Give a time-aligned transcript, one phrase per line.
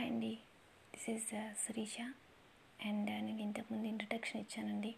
[0.00, 0.38] Hi అండి
[0.92, 1.24] this is
[1.62, 1.96] Sirisha
[2.80, 4.96] and నేను ఇంతకుముందు ఇంట్రడక్షన్ ఇచ్చానండి.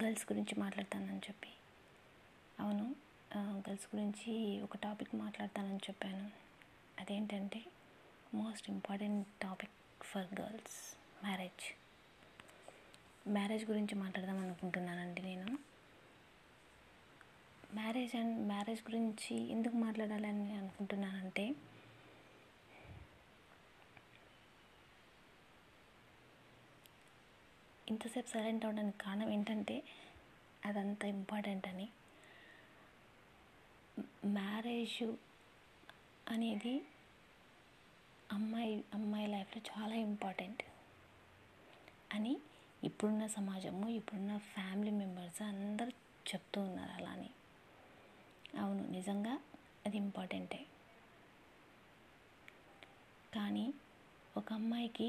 [0.00, 1.50] గర్ల్స్ గురించి మాట్లాడతానని చెప్పి.
[2.60, 2.86] అవును
[3.36, 6.30] uh, గర్ల్స్ గురించి ఒక టాపిక్ మాట్లాడతానని చెప్పాను.
[7.00, 7.64] అదేంటంటే
[8.34, 11.66] most important topic for girls marriage
[13.28, 15.50] marriage గురించి మాట్లాడదాం అనుకుంటున్నానండి నేను.
[17.74, 21.46] మ్యారేజ్ అండ్ మ్యారేజ్ గురించి ఎందుకు మాట్లాడాలని అనుకుంటున్నానంటే
[27.90, 29.76] ఇంతసేపు సైలెంట్ అవడానికి కారణం ఏంటంటే
[30.62, 31.86] అదంత ఇంపార్టెంట్ అని.
[34.34, 34.98] మ్యారేజ్
[36.26, 36.74] అనేది
[38.30, 40.62] అమ్మాయి అమ్మాయి లైఫ్లో చాలా ఇంపార్టెంట్
[42.12, 42.32] అని
[42.82, 45.92] ఇప్పుడున్న సమాజము ఇప్పుడున్న ఫ్యామిలీ మెంబర్స్ అందరూ
[46.26, 47.30] చెప్తూ ఉన్నారు అలానే.
[48.60, 49.34] అవును నిజంగా
[49.86, 50.60] అది ఇంపార్టెంటే.
[53.32, 53.64] కానీ
[54.34, 55.08] ఒక అమ్మాయికి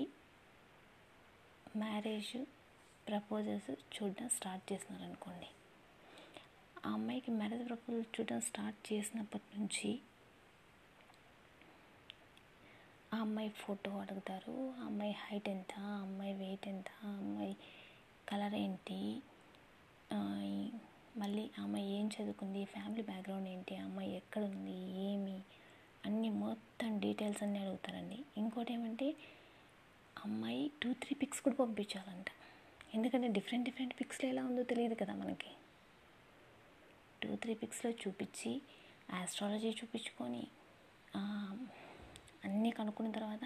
[1.77, 2.33] మ్యారేజ్
[3.07, 5.49] ప్రపోజల్స్ చూడడం స్టార్ట్ చేసినారు అనుకోండి
[6.79, 9.89] ఆ అమ్మాయికి మ్యారేజ్ ప్రపోజల్ చూడడం స్టార్ట్ చేసినప్పటి నుంచి
[13.11, 14.53] ఆ అమ్మాయి ఫోటో అడుగుతారు.
[14.73, 15.73] ఆ అమ్మాయి హైట్ ఎంత?
[15.87, 16.89] ఆ అమ్మాయి వెయిట్ ఎంత?
[17.03, 17.53] ఆ అమ్మాయి
[18.27, 18.99] కలర్ ఏంటి?
[21.21, 22.61] మళ్ళీ ఆ అమ్మాయి ఏం చదువుకుంది?
[22.73, 23.73] ఫ్యామిలీ బ్యాక్గ్రౌండ్ ఏంటి?
[23.75, 25.37] ఆ అమ్మాయి ఎక్కడుంది ఏమి?
[26.03, 28.19] అన్నీ మొత్తం డీటెయిల్స్ అన్నీ అడుగుతారండి.
[28.37, 29.07] ఇంకోటి ఏమంటే
[30.17, 32.29] అమ్మాయి టూ త్రీ పిక్స్ కూడా పంపించాలంట.
[32.95, 35.51] ఎందుకంటే డిఫరెంట్ డిఫరెంట్ పిక్స్లో ఎలా ఉందో తెలియదు కదా మనకి.
[37.21, 38.51] టూ త్రీ పిక్స్లో చూపించి
[39.19, 40.43] ఆస్ట్రాలజీ చూపించుకొని
[42.47, 43.45] అన్నీ కనుక్కున్న తర్వాత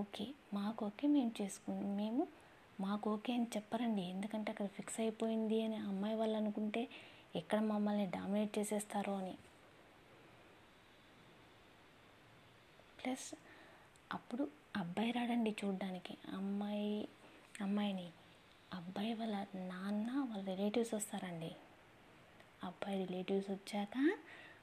[0.00, 2.22] ఓకే మాకు ఓకే మేము చేసుకు మేము
[2.84, 4.02] మాకు ఓకే అని చెప్పరండి.
[4.14, 6.82] ఎందుకంటే అక్కడ ఫిక్స్ అయిపోయింది అని అమ్మాయి వాళ్ళు అనుకుంటే
[7.40, 9.34] ఎక్కడ మమ్మల్ని డామినేట్ చేసేస్తారో అని.
[13.00, 13.28] ప్లస్
[14.10, 14.44] అప్పుడు
[14.82, 16.14] అబ్బాయి రాడండి చూడడానికి.
[16.38, 16.92] అమ్మాయి
[17.66, 18.08] అమ్మాయిని.
[18.72, 19.36] అబ్బాయి వాళ్ళ
[19.68, 21.50] నాన్న వాళ్ళ రిలేటివ్స్ వస్తారండి.
[22.64, 23.96] అబ్బాయి రిలేటివ్స్ వచ్చాక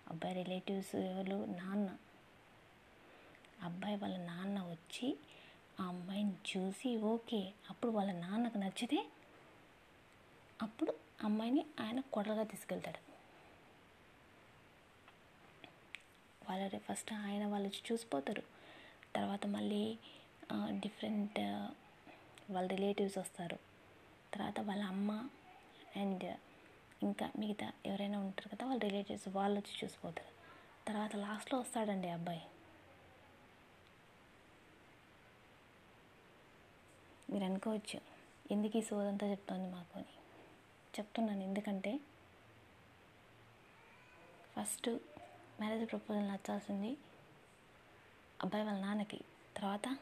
[0.07, 1.45] అబ్బాయి రిలేటివ్స్ ఎవరు?
[1.45, 1.97] నాన్న.
[3.63, 5.17] అబ్బాయి వాళ్ళ నాన్న వచ్చి
[5.79, 8.99] ఆ అమ్మాయిని చూసి ఓకే అప్పుడు వాళ్ళ నాన్నకు నచ్చితే
[10.61, 10.93] అప్పుడు
[11.23, 13.01] అమ్మాయిని ఆయన కొడలుగా తీసుకెళ్తాడు.
[16.49, 18.43] వాళ్ళ ఫస్ట్ ఆయన వాళ్ళు చూసిపోతారు.
[19.15, 19.97] తర్వాత మళ్ళీ
[20.69, 21.39] డిఫరెంట్
[22.51, 23.57] వాళ్ళ రిలేటివ్స్ వస్తారు.
[24.35, 25.29] తర్వాత వాళ్ళ అమ్మ
[25.95, 26.37] అండ్
[27.03, 30.31] ఇంకా మిగతా ఎవరైనా ఉంటారు కదా వాళ్ళ రిలేటివ్స్ వాళ్ళు వచ్చి చూసిపోతారు.
[30.87, 32.43] తర్వాత లాస్ట్లో వస్తాడండి అబ్బాయి.
[37.29, 37.99] మీరు అనుకోవచ్చు
[38.51, 40.13] ఎందుకు ఈ సోదంతా చెప్తోంది మాకు అని.
[40.97, 41.99] చెప్తున్నాను ఎందుకంటే
[44.57, 44.89] ఫస్ట్
[45.59, 46.97] మ్యారేజ్ ప్రపోజల్ నచ్చాల్సింది
[48.43, 49.21] అబ్బాయి వాళ్ళ నాన్నకి.
[49.57, 49.97] తర్వాత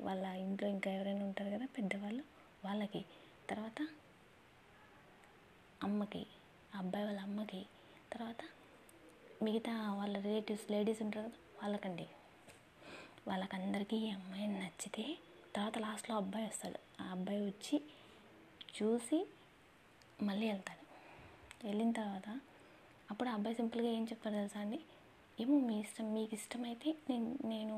[0.00, 2.24] వాళ్ళ ఇంట్లో ఇంకా ఎవరైనా ఉంటారు కదా పెద్దవాళ్ళు
[2.64, 3.04] వాళ్ళకి.
[3.48, 3.80] తర్వాత
[5.80, 6.22] అమ్మకి
[6.74, 7.60] అబ్బాయి వాళ్ళ అమ్మకి
[8.12, 8.42] తర్వాత
[9.42, 12.06] మిగతా వాళ్ళ రిలేటివ్స్ లేడీస్ ఉంటారు కదా వాళ్ళకండి.
[13.28, 15.04] వాళ్ళకందరికీ ఈ అమ్మాయి నచ్చితే
[15.54, 17.02] తర్వాత లాస్ట్లో అబ్బాయి వస్తాడు.
[17.02, 17.76] ఆ అబ్బాయి వచ్చి
[18.76, 19.18] చూసి
[20.22, 20.82] మళ్ళీ వెళ్తాడు.
[21.64, 22.28] వెళ్ళిన తర్వాత
[23.10, 24.78] అప్పుడు అబ్బాయి సింపుల్గా ఏం చెప్తాడు తెలుసా అండి?
[25.40, 27.76] ఏమో మీ ఇష్టం మీకు ఇష్టమైతే నేను నేను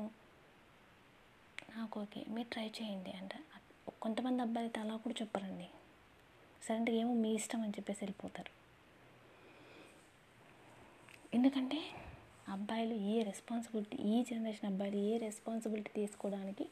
[1.69, 3.33] నాకు ఓకే మీరు ట్రై చేయండి అంట.
[4.03, 5.67] కొంతమంది అబ్బాయిలు అయితే అలా కూడా చెప్పరండి.
[6.67, 8.51] సరే ఏమో మీ ఇష్టం అని చెప్పేసి వెళ్ళిపోతారు.
[11.37, 11.79] ఎందుకంటే
[12.55, 16.65] అబ్బాయిలు ఏ రెస్పాన్సిబిలిటీ ఈ జనరేషన్ అబ్బాయిలు ఏ రెస్పాన్సిబిలిటీ తీసుకోవడానికి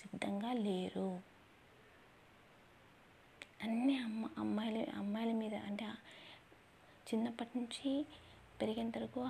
[0.00, 1.08] సిద్ధంగా లేరు.
[3.66, 5.86] అన్నీ అమ్మ అమ్మాయిల అమ్మాయిల మీద అంటే
[7.08, 7.90] చిన్నప్పటి నుంచి
[8.60, 9.22] పెరిగేంత వరకు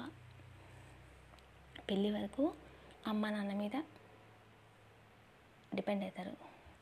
[1.89, 2.45] పెళ్ళి వరకు
[3.11, 3.77] అమ్మ నాన్న మీద
[5.77, 6.35] డిపెండ్ అవుతారు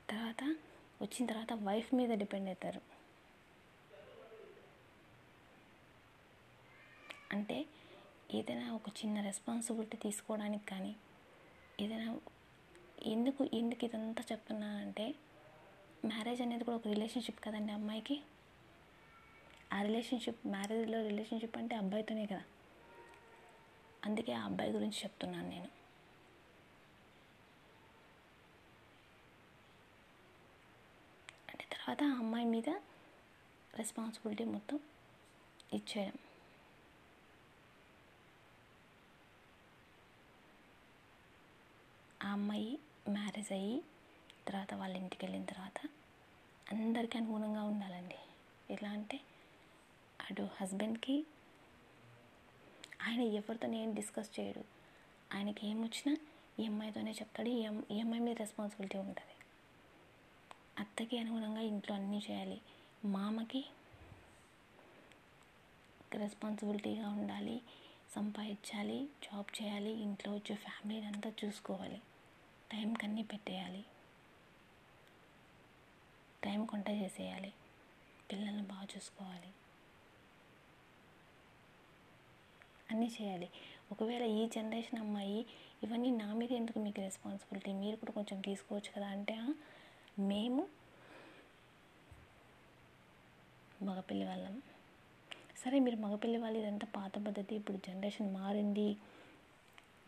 [0.08, 0.42] తర్వాత
[1.02, 2.80] వచ్చిన తర్వాత వైఫ్ మీద డిపెండ్ అవుతారు.
[7.32, 7.56] అంటే
[8.34, 10.92] ఏదైనా ఒక చిన్న రెస్పాన్సిబిలిటీ తీసుకోవడానికి కానీ
[11.80, 12.08] ఏదైనా
[13.06, 15.06] ఎందుకు ఎందుకు ఇదంతా చెప్తున్నానంటే
[16.04, 18.16] మ్యారేజ్ అనేది కూడా ఒక రిలేషన్షిప్ కదండి అమ్మాయికి.
[19.72, 22.44] ఆ రిలేషన్షిప్ మ్యారేజ్లో రిలేషన్షిప్ అంటే అబ్బాయితోనే కదా.
[24.06, 25.70] అందుకే ఆ అబ్బాయి గురించి చెప్తున్నాను నేను
[31.52, 32.68] అంటే తర్వాత ఆ అమ్మాయి మీద
[33.74, 34.78] రెస్పాన్సిబిలిటీ మొత్తం
[35.72, 36.18] ఇచ్చేయడం.
[42.22, 42.78] ఆ అమ్మాయి
[43.08, 43.84] మ్యారేజ్ అయ్యి
[44.48, 45.78] తర్వాత వాళ్ళ ఇంటికి వెళ్ళిన తర్వాత
[46.72, 48.18] అందరికీ అనుగుణంగా ఉండాలండి.
[48.70, 49.20] ఎలా అంటే
[50.20, 51.26] అటు హస్బెండ్కి
[53.02, 54.64] ఆయన ఎవరితో నేను డిస్కస్ చేయడు.
[55.34, 56.14] ఆయనకి ఏమొచ్చినా
[56.58, 57.48] ఈ అమ్మాయితోనే చెప్తాడు.
[57.48, 59.33] ఈ అమ్మాయి మీద రెస్పాన్సిబిలిటీ ఉంటుంది.
[60.96, 62.56] అత్తకి అనుగుణంగా ఇంట్లో అన్నీ చేయాలి.
[63.04, 63.60] మామకి
[66.12, 67.62] రెస్పాన్సిబిలిటీగా ఉండాలి
[68.14, 71.98] సంపాదించాలి జాబ్ చేయాలి ఇంట్లో వచ్చే ఫ్యామిలీని అంతా చూసుకోవాలి.
[72.70, 73.82] టైంకి అన్నీ పెట్టేయాలి.
[76.44, 77.52] టైం కొంట చేసేయాలి.
[78.30, 79.50] పిల్లల్ని బాగా చూసుకోవాలి.
[82.90, 83.50] అన్నీ చేయాలి.
[83.90, 85.46] ఒకవేళ ఈ జనరేషన్ అమ్మాయి
[85.82, 89.38] ఇవన్నీ నా మీద ఎందుకు మీకు రెస్పాన్సిబిలిటీ మీరు కూడా కొంచెం తీసుకోవచ్చు కదా అంటే
[90.18, 90.68] మేము
[93.84, 94.62] మగపిల్లి వాళ్ళం.
[95.64, 98.96] సరే మీరు మగపిల్లి వాళ్ళు ఇదంతా పాత పద్ధతి ఇప్పుడు జనరేషన్ మారింది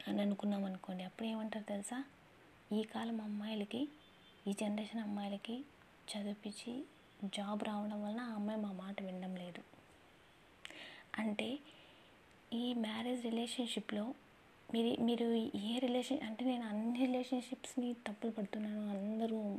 [0.09, 2.05] అని అనుకున్నాం అనుకోండి అప్పుడు ఏమంటారు తెలుసా?
[2.73, 3.89] ఈ కాలం అమ్మాయిలకి
[4.47, 5.65] ఈ జనరేషన్ అమ్మాయిలకి
[6.09, 6.85] చదివించి
[7.25, 9.63] జాబ్ రావడం వలన ఆ అమ్మాయి మా మాట వినడం లేదు.
[11.19, 11.59] అంటే
[12.53, 14.15] ఈ మ్యారేజ్ రిలేషన్షిప్లో
[14.75, 15.25] మీరు మీరు
[15.57, 19.59] ఏ రిలేషన్ అంటే నేను అన్ని రిలేషన్షిప్స్ని తప్పులు పడుతున్నాను అందరూ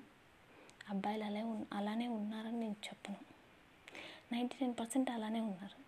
[0.90, 3.37] అబ్బాయిలు అలా ఉన్- అలానే ఉన్నారని నేను చెప్పను.
[4.34, 5.88] నైంటీ నైన్ పర్సెంట్ అలానే ఉన్నారు.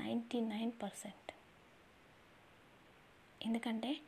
[0.00, 1.32] Ninety nine percent.
[3.46, 4.00] ఎందుకంటే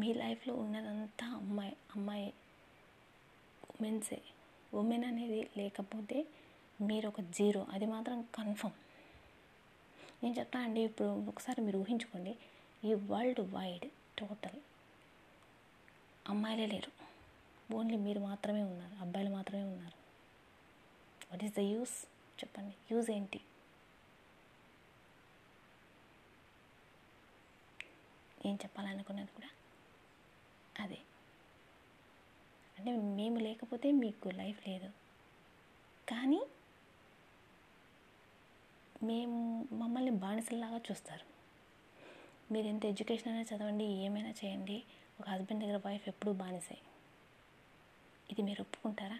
[0.00, 2.34] మీ లైఫ్లో ఉన్నదంతా అమ్మాయి అమ్మాయి
[3.70, 4.22] ఉమెన్సే.
[4.74, 6.26] ఉమెన్ అనేది లేకపోతే
[6.80, 7.66] మీరు ఒక జీరో.
[7.70, 8.76] అది మాత్రం కన్ఫర్మ్.
[10.24, 12.36] నేను చెప్తా అండి ఇప్పుడు ఒకసారి మీరు ఊహించుకోండి.
[12.84, 14.60] ఈ వరల్డ్ వైడ్ టోటల్
[16.28, 16.92] అమ్మాయిలే లేరు.
[17.74, 18.94] ఓన్లీ మీరు మాత్రమే ఉన్నారు.
[18.94, 20.07] అబ్బాయిలు మాత్రమే ఉన్నారు.
[21.30, 21.96] వాట్ ఈస్ ద యూస్
[22.38, 22.76] చెప్పండి.
[22.92, 23.40] యూజ్ ఏంటి?
[28.46, 29.50] ఏం చెప్పాలనుకున్నది కూడా
[30.76, 30.98] అదే.
[32.78, 34.88] అంటే మేము లేకపోతే మీకు లైఫ్ లేదు.
[36.08, 36.40] కానీ
[39.02, 39.38] మేము
[39.72, 41.24] మమ్మల్ని బానిసల్లాగా చూస్తారు.
[42.52, 44.84] మీరు ఎంత ఎడ్యుకేషన్ అయినా చదవండి ఏమైనా చేయండి
[45.20, 46.78] ఒక హస్బెండ్ దగ్గర వైఫ్ ఎప్పుడూ బానిసే.
[48.30, 49.18] ఇది మీరు ఒప్పుకుంటారా?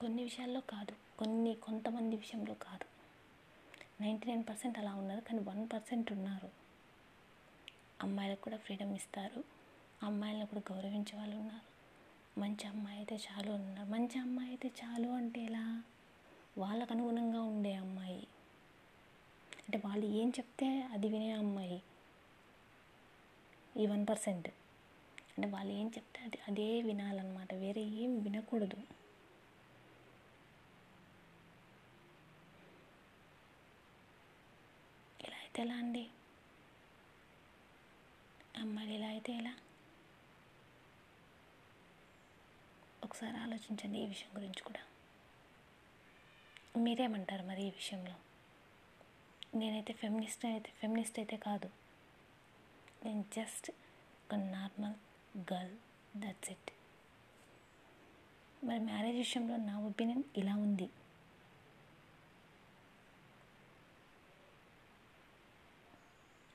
[0.00, 0.94] కొన్ని విషయాల్లో కాదు.
[1.18, 2.86] కొన్ని కొంతమంది విషయంలో కాదు.
[4.00, 5.20] నైంటీ నైన్ పర్సెంట్ అలా ఉన్నారు.
[5.20, 6.48] కానీ వన్ పర్సెంట్ ఉన్నారు.
[8.00, 9.40] అమ్మాయిలకు కూడా ఫ్రీడమ్ ఇస్తారు.
[10.02, 11.68] అమ్మాయిలను కూడా గౌరవించే వాళ్ళు ఉన్నారు.
[12.38, 15.64] మంచి అమ్మాయి అయితే చాలు ఉన్నారు మంచి అమ్మాయి అయితే చాలు అంటే ఎలా?
[16.58, 18.22] వాళ్ళకు అనుగుణంగా ఉండే అమ్మాయి.
[19.58, 21.78] అంటే వాళ్ళు ఏం చెప్తే అది వినే అమ్మాయి.
[23.76, 24.48] ఈ వన్ పర్సెంట్.
[25.28, 27.50] అంటే వాళ్ళు ఏం చెప్తే అది అదే వినాలన్నమాట.
[27.54, 28.78] వేరే ఏం వినకూడదు.
[35.54, 36.02] అయితే ఎలా అండి?
[38.54, 39.52] అమ్మాయిలు ఇలా అయితే ఎలా?
[43.02, 44.82] ఒకసారి ఆలోచించండి ఈ విషయం గురించి కూడా.
[46.76, 48.14] మీరేమంటారు మరి ఈ విషయంలో?
[49.56, 51.68] నేనైతే ఫెమినిస్ట్ అయితే ఫెమినిస్ట్ అయితే కాదు.
[53.04, 53.68] నేను జస్ట్
[54.24, 54.96] ఒక నార్మల్
[55.50, 55.74] గర్ల్
[56.16, 56.70] దట్స్ ఇట్
[58.62, 60.88] మరి మ్యారేజ్ విషయంలో నా ఒపీనియన్ ఇలా ఉంది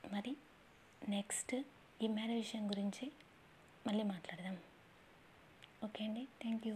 [0.03, 0.31] మరి
[1.09, 1.53] నెక్స్ట్
[2.03, 3.11] ఈ మ్యారేజ్ విషయం గురించి
[3.87, 4.57] మళ్ళీ మాట్లాడదాం.
[5.83, 6.27] ఓకే అండి.
[6.41, 6.75] Thank you.